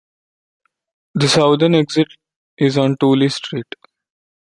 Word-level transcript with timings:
The 1.13 1.27
southern 1.27 1.75
exit 1.75 2.07
is 2.57 2.75
on 2.79 2.97
Tooley 2.99 3.29
Street. 3.29 3.67